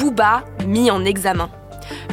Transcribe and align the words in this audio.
Booba 0.00 0.44
mis 0.66 0.90
en 0.90 1.04
examen. 1.04 1.50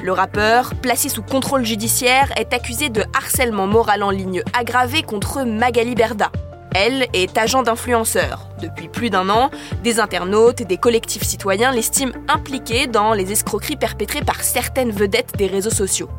Le 0.03 0.11
rappeur, 0.11 0.73
placé 0.81 1.07
sous 1.07 1.21
contrôle 1.21 1.65
judiciaire, 1.65 2.33
est 2.37 2.53
accusé 2.53 2.89
de 2.89 3.01
harcèlement 3.17 3.65
moral 3.65 4.03
en 4.03 4.09
ligne 4.09 4.43
aggravé 4.53 5.03
contre 5.03 5.43
Magali 5.43 5.95
Berda. 5.95 6.29
Elle 6.73 7.07
est 7.13 7.37
agent 7.37 7.63
d'influenceur. 7.63 8.47
Depuis 8.61 8.87
plus 8.87 9.09
d'un 9.09 9.29
an, 9.29 9.49
des 9.83 9.99
internautes 9.99 10.61
et 10.61 10.65
des 10.65 10.77
collectifs 10.77 11.23
citoyens 11.23 11.71
l'estiment 11.71 12.13
impliquée 12.27 12.87
dans 12.87 13.13
les 13.13 13.31
escroqueries 13.31 13.75
perpétrées 13.75 14.21
par 14.21 14.41
certaines 14.41 14.91
vedettes 14.91 15.37
des 15.37 15.47
réseaux 15.47 15.69
sociaux. 15.69 16.09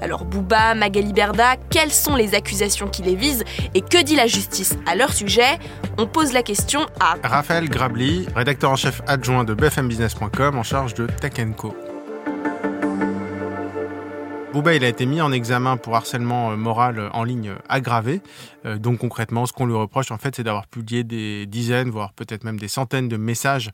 Alors 0.00 0.24
Booba, 0.24 0.74
Magali 0.74 1.12
Berda, 1.12 1.56
quelles 1.70 1.92
sont 1.92 2.16
les 2.16 2.34
accusations 2.34 2.88
qui 2.88 3.02
les 3.02 3.14
visent 3.14 3.44
et 3.74 3.80
que 3.80 4.02
dit 4.02 4.16
la 4.16 4.26
justice 4.26 4.76
à 4.86 4.94
leur 4.94 5.12
sujet? 5.12 5.58
On 5.98 6.06
pose 6.06 6.32
la 6.32 6.42
question 6.42 6.86
à 7.00 7.16
Raphaël 7.22 7.68
Grabli, 7.68 8.26
rédacteur 8.34 8.70
en 8.70 8.76
chef 8.76 9.02
adjoint 9.06 9.44
de 9.44 9.54
bfmbusiness.com 9.54 10.58
en 10.58 10.62
charge 10.62 10.94
de 10.94 11.06
Tech 11.06 11.34
Co. 11.56 11.74
Bouba, 14.54 14.72
il 14.72 14.84
a 14.84 14.88
été 14.88 15.04
mis 15.04 15.20
en 15.20 15.32
examen 15.32 15.76
pour 15.76 15.96
harcèlement 15.96 16.52
euh, 16.52 16.56
moral 16.56 17.00
euh, 17.00 17.08
en 17.10 17.24
ligne 17.24 17.48
euh, 17.48 17.58
aggravé. 17.68 18.20
Donc 18.76 19.00
concrètement, 19.00 19.44
ce 19.46 19.52
qu'on 19.52 19.66
lui 19.66 19.74
reproche, 19.74 20.12
en 20.12 20.16
fait, 20.16 20.36
c'est 20.36 20.44
d'avoir 20.44 20.68
publié 20.68 21.02
des 21.04 21.44
dizaines, 21.44 21.90
voire 21.90 22.12
peut-être 22.14 22.44
même 22.44 22.58
des 22.58 22.68
centaines 22.68 23.08
de 23.08 23.16
messages 23.18 23.72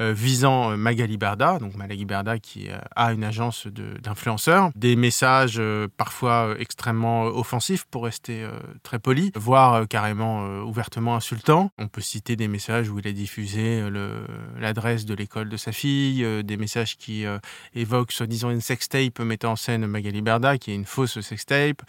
visant 0.00 0.72
euh, 0.72 0.76
Magali 0.76 1.16
Berda, 1.16 1.58
donc 1.58 1.76
Magali 1.76 2.04
Berda 2.04 2.38
qui 2.38 2.70
euh, 2.70 2.78
a 2.96 3.12
une 3.12 3.24
agence 3.24 3.66
d'influenceurs, 3.66 4.70
des 4.74 4.96
messages 4.96 5.60
parfois 5.96 6.54
extrêmement 6.58 7.24
offensifs 7.24 7.84
pour 7.90 8.04
rester 8.04 8.46
très 8.82 8.98
poli, 8.98 9.32
voire 9.34 9.86
carrément 9.88 10.44
ouvertement 10.62 11.16
insultants. 11.16 11.70
On 11.78 11.88
peut 11.88 12.00
citer 12.00 12.36
des 12.36 12.48
messages 12.48 12.88
où 12.88 12.98
il 12.98 13.06
a 13.06 13.12
diffusé 13.12 13.82
l'adresse 14.58 15.04
de 15.04 15.14
l'école 15.14 15.48
de 15.48 15.56
sa 15.56 15.72
fille, 15.72 16.26
des 16.44 16.56
messages 16.56 16.96
qui 16.96 17.24
évoquent 17.74 18.12
soi-disant 18.12 18.50
une 18.50 18.60
sextape 18.60 19.18
mettant 19.20 19.52
en 19.52 19.56
scène 19.56 19.86
Magali 19.86 20.22
Berda, 20.22 20.58
qui 20.58 20.72
est 20.72 20.74
une 20.74 20.86
fausse 20.86 21.20
sextape, 21.20 21.82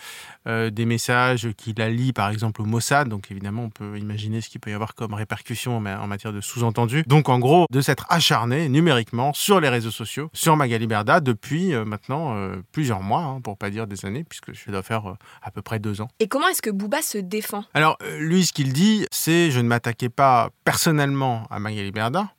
des 0.46 0.86
messages 0.86 1.50
qui 1.58 1.73
la 1.78 1.90
lient 1.90 2.14
par 2.14 2.30
exemple 2.30 2.62
au 2.62 2.66
Mossad, 2.66 3.08
donc 3.08 3.31
évidemment 3.31 3.64
on 3.64 3.70
peut 3.70 3.98
imaginer 3.98 4.42
ce 4.42 4.50
qu'il 4.50 4.62
peut 4.62 4.72
y 4.72 4.73
avoir 4.73 4.96
comme 4.96 5.14
répercussion 5.14 5.78
en 5.78 6.08
matière 6.08 6.34
de 6.34 6.42
sous-entendu. 6.42 7.03
Donc 7.08 7.30
en 7.30 7.40
gros, 7.40 7.66
de 7.72 7.81
cette 7.81 8.01
acharné 8.10 8.70
numériquement 8.70 9.34
sur 9.34 9.60
les 9.60 9.70
réseaux 9.70 9.92
sociaux, 9.92 10.30
sur 10.34 10.56
Magali 10.56 10.88
Berda 10.88 11.20
depuis 11.20 11.74
euh, 11.74 11.86
maintenant 11.86 12.36
euh, 12.36 12.56
plusieurs 12.72 13.02
mois, 13.02 13.22
hein, 13.22 13.42
pour 13.42 13.58
pas 13.58 13.70
dire 13.70 13.88
des 13.88 14.06
années, 14.06 14.24
puisque 14.24 14.54
je 14.54 14.72
dois 14.72 14.84
faire 14.84 15.10
euh, 15.10 15.18
à 15.42 15.52
peu 15.52 15.62
près 15.62 15.80
deux 15.80 16.02
ans. 16.02 16.10
Et 16.20 16.28
comment 16.28 16.48
est-ce 16.48 16.62
que 16.62 16.70
Booba 16.70 17.02
se 17.02 17.18
défend? 17.18 17.64
Alors 17.74 17.98
lui, 18.18 18.46
ce 18.46 18.54
qu'il 18.54 18.74
dit, 18.74 19.06
c'est 19.12 19.52
je 19.52 19.60
ne 19.60 19.68
m'attaquais 19.68 20.10
pas 20.10 20.50
personnellement 20.64 21.48
à 21.50 21.60
Magali 21.60 21.92
Berda, 21.92 22.30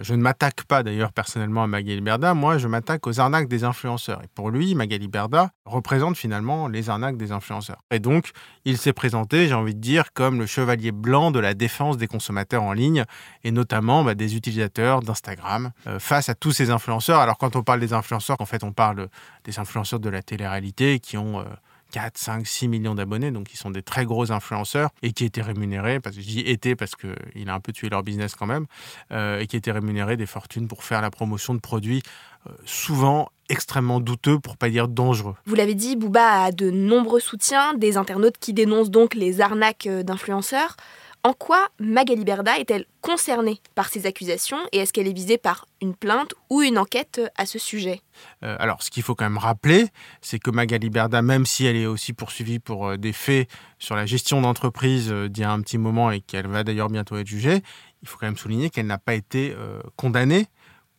je 0.00 0.14
ne 0.14 0.22
m'attaque 0.22 0.64
pas 0.64 0.82
d'ailleurs 0.82 1.12
personnellement 1.12 1.64
à 1.64 1.66
Magali 1.66 2.00
Berda, 2.00 2.34
moi 2.34 2.58
je 2.58 2.68
m'attaque 2.68 3.06
aux 3.06 3.18
arnaques 3.18 3.48
des 3.48 3.64
influenceurs. 3.64 4.22
Et 4.22 4.28
pour 4.34 4.50
lui, 4.50 4.74
Magali 4.74 5.08
Berda 5.08 5.50
représente 5.64 6.16
finalement 6.16 6.68
les 6.68 6.90
arnaques 6.90 7.16
des 7.16 7.32
influenceurs. 7.32 7.82
Et 7.90 7.98
donc, 7.98 8.30
il 8.64 8.78
s'est 8.78 8.92
présenté, 8.92 9.48
j'ai 9.48 9.54
envie 9.54 9.74
de 9.74 9.80
dire, 9.80 10.12
comme 10.12 10.38
le 10.38 10.46
chevalier 10.46 10.92
blanc 10.92 11.30
de 11.30 11.40
la 11.40 11.54
défense 11.54 11.96
des 11.96 12.06
consommateurs 12.06 12.62
en 12.62 12.72
ligne, 12.72 13.04
et 13.42 13.50
notamment 13.50 14.04
bah, 14.04 14.14
des 14.14 14.36
utilisateurs 14.36 15.02
d'Instagram, 15.02 15.72
euh, 15.86 15.98
face 15.98 16.28
à 16.28 16.34
tous 16.34 16.52
ces 16.52 16.70
influenceurs. 16.70 17.18
Alors 17.18 17.38
quand 17.38 17.56
on 17.56 17.62
parle 17.62 17.80
des 17.80 17.92
influenceurs, 17.92 18.36
en 18.40 18.46
fait 18.46 18.62
on 18.62 18.72
parle 18.72 19.08
des 19.44 19.58
influenceurs 19.58 20.00
de 20.00 20.08
la 20.08 20.22
télé-réalité 20.22 21.00
qui 21.00 21.16
ont... 21.16 21.40
Euh, 21.40 21.44
4, 21.90 22.16
5, 22.16 22.46
6 22.46 22.68
millions 22.68 22.94
d'abonnés, 22.94 23.30
donc 23.30 23.52
ils 23.52 23.56
sont 23.56 23.70
des 23.70 23.82
très 23.82 24.04
gros 24.04 24.32
influenceurs 24.32 24.90
et 25.02 25.12
qui 25.12 25.24
étaient 25.24 25.42
rémunérés, 25.42 26.00
parce 26.00 26.16
que 26.16 26.22
j'y 26.22 26.40
étais 26.40 26.76
parce 26.76 26.92
qu'il 26.96 27.48
a 27.48 27.54
un 27.54 27.60
peu 27.60 27.72
tué 27.72 27.88
leur 27.88 28.02
business 28.02 28.34
quand 28.34 28.46
même, 28.46 28.66
euh, 29.12 29.40
et 29.40 29.46
qui 29.46 29.56
étaient 29.56 29.72
rémunérés 29.72 30.16
des 30.16 30.26
fortunes 30.26 30.68
pour 30.68 30.84
faire 30.84 31.02
la 31.02 31.10
promotion 31.10 31.54
de 31.54 31.60
produits 31.60 32.02
euh, 32.46 32.52
souvent 32.64 33.30
extrêmement 33.50 34.00
douteux, 34.00 34.38
pour 34.38 34.56
pas 34.56 34.70
dire 34.70 34.88
dangereux. 34.88 35.34
Vous 35.44 35.56
l'avez 35.56 35.74
dit, 35.74 35.96
Booba 35.96 36.44
a 36.44 36.52
de 36.52 36.70
nombreux 36.70 37.20
soutiens, 37.20 37.74
des 37.74 37.96
internautes 37.96 38.38
qui 38.38 38.54
dénoncent 38.54 38.90
donc 38.90 39.14
les 39.14 39.40
arnaques 39.40 39.86
euh, 39.86 40.02
d'influenceurs. 40.02 40.76
En 41.22 41.34
quoi 41.34 41.68
Magali 41.78 42.24
Berda 42.24 42.58
est-elle 42.58 42.86
concernée 43.02 43.60
par 43.74 43.90
ces 43.90 44.06
accusations 44.06 44.56
et 44.72 44.78
est-ce 44.78 44.92
qu'elle 44.92 45.06
est 45.06 45.12
visée 45.12 45.36
par 45.36 45.66
une 45.82 45.94
plainte 45.94 46.32
ou 46.48 46.62
une 46.62 46.78
enquête 46.78 47.20
à 47.36 47.44
ce 47.44 47.58
sujet? 47.58 48.00
Euh, 48.42 48.56
Alors, 48.58 48.82
ce 48.82 48.90
qu'il 48.90 49.02
faut 49.02 49.14
quand 49.14 49.26
même 49.26 49.36
rappeler, 49.36 49.88
c'est 50.22 50.38
que 50.38 50.50
Magali 50.50 50.88
Berda, 50.88 51.20
même 51.20 51.44
si 51.44 51.66
elle 51.66 51.76
est 51.76 51.84
aussi 51.84 52.14
poursuivie 52.14 52.58
pour 52.58 52.88
euh, 52.88 52.96
des 52.96 53.12
faits 53.12 53.50
sur 53.78 53.96
la 53.96 54.06
gestion 54.06 54.40
d'entreprise 54.40 55.12
euh, 55.12 55.28
d'il 55.28 55.42
y 55.42 55.44
a 55.44 55.52
un 55.52 55.60
petit 55.60 55.76
moment 55.76 56.10
et 56.10 56.22
qu'elle 56.22 56.46
va 56.46 56.64
d'ailleurs 56.64 56.88
bientôt 56.88 57.18
être 57.18 57.26
jugée, 57.26 57.62
il 58.00 58.08
faut 58.08 58.16
quand 58.16 58.26
même 58.26 58.38
souligner 58.38 58.70
qu'elle 58.70 58.86
n'a 58.86 58.96
pas 58.96 59.12
été 59.12 59.54
condamnée 59.96 60.46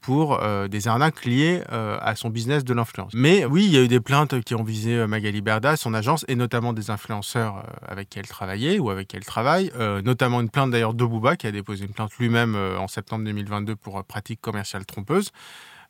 pour 0.02 0.42
euh, 0.42 0.68
des 0.68 0.88
arnaques 0.88 1.26
liées 1.26 1.62
euh, 1.72 1.98
à 2.02 2.16
son 2.16 2.30
business 2.30 2.64
de 2.64 2.74
l'influence. 2.74 3.14
Mais 3.14 3.46
oui, 3.46 3.66
il 3.66 3.72
y 3.72 3.78
a 3.78 3.82
eu 3.82 3.88
des 3.88 4.00
plaintes 4.00 4.42
qui 4.44 4.56
ont 4.56 4.64
visé 4.64 4.96
euh, 4.96 5.08
Magali 5.08 5.42
Berda, 5.42 5.78
son 5.78 5.94
agence, 5.94 6.26
et 6.28 6.36
notamment 6.36 6.74
des 6.74 6.90
influenceurs 6.90 7.64
avec 7.88 8.10
qui 8.10 8.20
elle 8.20 8.28
travaillait 8.28 8.80
ou 8.80 8.90
avec 8.90 9.08
qui 9.10 9.16
elle 9.16 9.26
travaille, 9.26 9.72
notamment 10.04 10.42
une 10.42 10.50
plainte 10.50 10.72
d'ailleurs 10.72 10.94
de 10.94 11.06
Bouba 11.06 11.36
qui 11.36 11.48
a 11.48 11.52
déposé 11.52 11.86
une 11.86 11.94
plainte 11.94 12.14
lui-même 12.18 12.56
en 12.56 12.88
septembre 12.88 13.24
2022 13.26 13.76
pour 13.76 14.04
pratique 14.04 14.42
commerciale 14.42 14.86
trompeuse. 14.86 15.32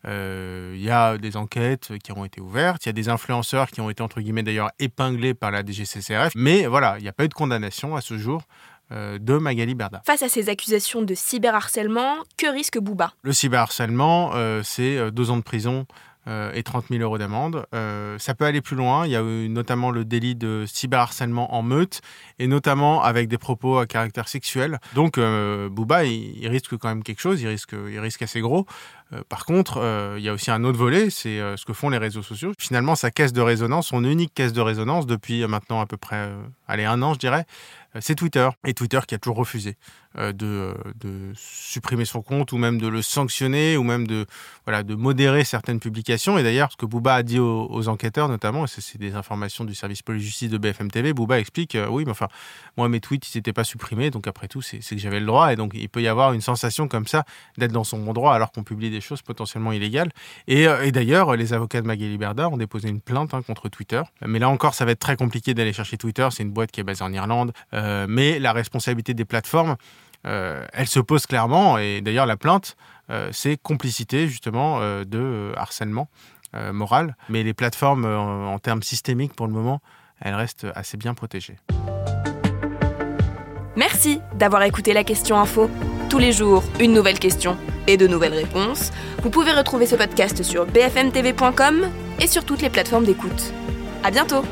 Il 0.06 0.82
y 0.82 0.90
a 0.90 1.18
des 1.18 1.38
enquêtes 1.38 1.98
qui 2.04 2.12
ont 2.12 2.26
été 2.26 2.42
ouvertes, 2.42 2.86
il 2.86 2.90
y 2.90 2.92
a 2.92 2.94
des 2.94 3.10
influenceurs 3.10 3.68
qui 3.68 3.82
ont 3.82 3.90
été 3.90 4.04
entre 4.04 4.22
guillemets 4.22 4.44
d'ailleurs 4.44 4.72
épinglés 4.80 5.34
par 5.34 5.52
la 5.52 5.64
DGCCRF, 5.64 6.34
mais 6.36 6.66
voilà, 6.66 6.98
il 6.98 7.04
n'y 7.04 7.10
a 7.10 7.14
pas 7.14 7.26
eu 7.26 7.30
de 7.30 7.34
condamnation 7.34 7.96
à 7.96 8.02
ce 8.02 8.18
jour 8.18 8.44
de 8.92 9.38
Magali 9.38 9.76
Berda. 9.76 10.02
Face 10.06 10.22
à 10.22 10.30
ces 10.30 10.50
accusations 10.50 11.02
de 11.02 11.14
cyberharcèlement, 11.16 12.16
que 12.38 12.48
risque 12.48 12.80
Bouba 12.80 13.14
Le 13.24 13.34
cyberharcèlement, 13.34 14.32
euh, 14.36 14.62
c'est 14.64 14.98
euh, 14.98 15.12
deux 15.12 15.32
ans 15.32 15.38
de 15.38 15.44
prison 15.44 15.86
et 16.54 16.62
30 16.62 16.86
000 16.92 17.02
euros 17.02 17.18
d'amende. 17.18 17.66
ça 18.20 18.36
peut 18.36 18.46
aller 18.46 18.62
plus 18.62 18.76
loin. 18.76 19.08
Il 19.08 19.12
y 19.12 19.16
a 19.16 19.22
eu 19.22 19.50
notamment 19.50 19.90
le 19.90 20.06
délit 20.06 20.36
de 20.36 20.66
cyberharcèlement 20.68 21.56
en 21.56 21.64
meute 21.64 22.02
et 22.38 22.46
notamment 22.46 23.02
avec 23.02 23.28
des 23.28 23.40
propos 23.40 23.80
à 23.80 23.88
caractère 23.88 24.28
sexuel. 24.28 24.80
Donc 24.94 25.20
Bouba, 25.20 26.06
il, 26.06 26.48
risque 26.48 26.78
quand 26.78 26.90
même 26.90 27.02
quelque 27.02 27.22
chose. 27.22 27.42
Il 27.42 27.48
risque, 27.48 27.74
il 27.90 28.00
risque 28.00 28.22
assez 28.22 28.40
gros. 28.40 28.68
Par 29.30 29.46
contre, 29.46 29.82
il 30.18 30.24
y 30.24 30.30
a 30.30 30.34
aussi 30.34 30.52
un 30.52 30.64
autre 30.64 30.78
volet, 30.78 31.10
c'est 31.10 31.40
ce 31.58 31.66
que 31.66 31.74
font 31.74 31.90
les 31.90 31.98
réseaux 31.98 32.24
sociaux. 32.24 32.54
Finalement, 32.58 32.96
sa 32.96 33.12
caisse 33.12 33.34
de 33.34 33.42
résonance, 33.42 33.88
son 33.88 34.04
unique 34.04 34.34
caisse 34.34 34.54
de 34.54 34.62
résonance 34.62 35.06
depuis 35.06 35.46
maintenant 35.48 35.82
à 35.82 35.86
peu 35.86 35.98
près, 35.98 36.30
allez, 36.68 36.86
un 36.86 37.02
an, 37.02 37.14
je 37.14 37.20
dirais, 37.20 37.46
euh, 37.96 38.00
c'est 38.02 38.16
Twitter. 38.16 38.48
Et 38.66 38.74
Twitter 38.74 39.00
qui 39.08 39.16
a 39.16 39.18
toujours 39.18 39.38
refusé 39.38 39.76
euh, 40.18 40.32
de, 40.34 40.74
supprimer 41.36 42.06
son 42.06 42.22
compte 42.22 42.52
ou 42.52 42.58
même 42.58 42.80
de 42.80 42.88
le 42.88 43.02
sanctionner 43.02 43.78
ou 43.78 43.84
même 43.84 44.08
de, 44.08 44.26
modérer 44.96 45.44
certaines 45.44 45.80
publications. 45.80 46.38
Et 46.38 46.44
d'ailleurs, 46.44 46.72
ce 46.72 46.78
que 46.78 46.86
Bouba 46.86 47.16
a 47.16 47.24
dit 47.24 47.40
aux, 47.40 47.88
enquêteurs, 47.88 48.30
notamment, 48.30 48.66
et 48.66 48.68
c'est 48.68 48.98
des 48.98 49.16
informations 49.16 49.66
du 49.66 49.76
service 49.76 50.02
police-justice 50.02 50.50
de 50.50 50.58
BFM 50.58 50.92
TV, 50.92 51.14
Bouba 51.14 51.40
explique 51.40 51.76
euh, 51.76 51.88
oui, 51.88 52.06
mais 52.06 52.12
enfin, 52.12 52.28
moi, 52.78 52.88
mes 52.90 53.00
tweets, 53.00 53.34
ils 53.34 53.38
n'étaient 53.38 53.54
pas 53.54 53.64
supprimés, 53.64 54.12
donc 54.12 54.28
après 54.28 54.48
tout, 54.48 54.62
c'est 54.62 54.80
que 54.80 54.98
j'avais 54.98 55.20
le 55.20 55.26
droit. 55.26 55.52
Et 55.52 55.56
donc, 55.56 55.72
il 55.74 55.90
peut 55.90 56.02
y 56.02 56.08
avoir 56.08 56.34
une 56.34 56.42
sensation 56.42 56.88
comme 56.88 57.08
ça 57.08 57.24
d'être 57.58 57.72
dans 57.72 57.84
son 57.84 58.00
bon 58.00 58.14
droit 58.14 58.34
alors 58.34 58.52
qu'on 58.52 58.64
publie 58.64 58.90
des 58.90 59.01
choses 59.02 59.22
potentiellement 59.22 59.72
illégales. 59.72 60.10
Et, 60.48 60.64
et 60.64 60.92
d'ailleurs, 60.92 61.36
les 61.36 61.54
avocats 61.54 61.82
de 61.82 61.88
Magali 61.88 62.18
Berda 62.18 62.50
ont 62.50 62.58
déposé 62.58 62.90
une 62.90 63.02
plainte 63.02 63.34
hein, 63.34 63.42
contre 63.42 63.70
Twitter. 63.70 64.02
Mais 64.26 64.40
là 64.40 64.50
encore, 64.50 64.74
ça 64.74 64.86
va 64.86 64.92
être 64.92 65.00
très 65.00 65.16
compliqué 65.16 65.54
d'aller 65.54 65.74
chercher 65.74 65.98
Twitter. 65.98 66.28
C'est 66.32 66.44
une 66.44 66.52
boîte 66.52 66.72
qui 66.72 66.80
est 66.80 66.84
basée 66.84 67.04
en 67.04 67.12
Irlande. 67.12 67.52
Euh, 67.74 68.06
mais 68.10 68.40
la 68.40 68.54
responsabilité 68.54 69.14
des 69.14 69.26
plateformes, 69.26 69.76
euh, 70.26 70.66
elle 70.74 70.88
se 70.88 71.00
pose 71.00 71.26
clairement. 71.26 71.78
Et 71.78 72.02
d'ailleurs, 72.02 72.26
la 72.26 72.38
plainte, 72.38 72.76
euh, 73.10 73.30
c'est 73.32 73.58
complicité 73.58 74.28
justement 74.28 74.80
de 75.04 75.52
harcèlement 75.56 76.10
moral. 76.74 77.16
Mais 77.30 77.44
les 77.44 77.54
plateformes, 77.54 78.06
en 78.06 78.60
termes 78.60 78.84
systémiques, 78.84 79.34
pour 79.36 79.48
le 79.48 79.54
moment, 79.54 79.82
elles 80.20 80.36
restent 80.36 80.68
assez 80.76 80.98
bien 80.98 81.14
protégées. 81.14 81.56
Merci 83.78 84.20
d'avoir 84.36 84.64
écouté 84.64 84.92
la 84.92 85.06
question 85.06 85.40
info. 85.40 85.70
Tous 86.10 86.20
les 86.20 86.34
jours, 86.34 86.62
une 86.82 86.92
nouvelle 86.92 87.20
question 87.20 87.58
de 87.98 88.08
nouvelles 88.08 88.34
réponses. 88.34 88.92
Vous 89.24 89.30
pouvez 89.30 89.52
retrouver 89.52 89.86
ce 89.86 89.96
podcast 89.96 90.44
sur 90.44 90.66
bfmtv.com 90.66 91.88
et 92.20 92.28
sur 92.28 92.46
toutes 92.46 92.62
les 92.62 92.70
plateformes 92.70 93.06
d'écoute. 93.06 93.54
À 94.04 94.12
bientôt! 94.12 94.44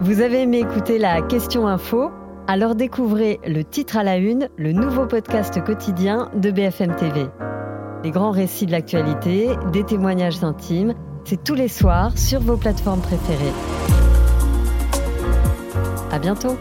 Vous 0.00 0.20
avez 0.22 0.42
aimé 0.42 0.58
écouter 0.58 0.98
la 0.98 1.22
question 1.22 1.68
info? 1.68 2.10
Alors 2.48 2.74
découvrez 2.74 3.38
le 3.46 3.62
titre 3.62 3.96
à 3.96 4.02
la 4.02 4.16
une, 4.16 4.48
le 4.56 4.72
nouveau 4.72 5.06
podcast 5.06 5.62
quotidien 5.62 6.30
de 6.34 6.50
BFM 6.50 6.96
TV. 6.96 7.26
Les 8.02 8.10
grands 8.10 8.32
récits 8.32 8.66
de 8.66 8.72
l'actualité, 8.72 9.50
des 9.72 9.84
témoignages 9.84 10.42
intimes, 10.42 10.94
c'est 11.24 11.44
tous 11.44 11.54
les 11.54 11.68
soirs 11.68 12.16
sur 12.18 12.40
vos 12.40 12.56
plateformes 12.56 13.02
préférées. 13.02 13.52
À 16.10 16.18
bientôt 16.18 16.56